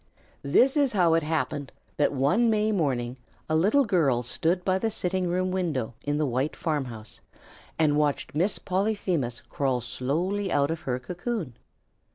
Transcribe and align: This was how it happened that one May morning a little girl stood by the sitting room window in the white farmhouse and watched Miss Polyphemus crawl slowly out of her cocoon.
This 0.41 0.75
was 0.75 0.93
how 0.93 1.13
it 1.13 1.21
happened 1.21 1.71
that 1.97 2.11
one 2.11 2.49
May 2.49 2.71
morning 2.71 3.17
a 3.47 3.55
little 3.55 3.83
girl 3.85 4.23
stood 4.23 4.65
by 4.65 4.79
the 4.79 4.89
sitting 4.89 5.27
room 5.27 5.51
window 5.51 5.93
in 6.01 6.17
the 6.17 6.25
white 6.25 6.55
farmhouse 6.55 7.21
and 7.77 7.95
watched 7.95 8.33
Miss 8.33 8.57
Polyphemus 8.57 9.41
crawl 9.47 9.79
slowly 9.79 10.51
out 10.51 10.71
of 10.71 10.79
her 10.89 10.97
cocoon. 10.97 11.53